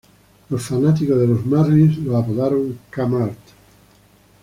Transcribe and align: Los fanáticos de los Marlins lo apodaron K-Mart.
Los 0.49 0.63
fanáticos 0.63 1.19
de 1.19 1.27
los 1.27 1.45
Marlins 1.45 1.99
lo 1.99 2.17
apodaron 2.17 2.75
K-Mart. 2.89 3.37